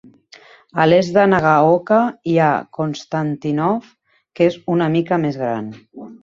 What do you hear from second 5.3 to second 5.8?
gran.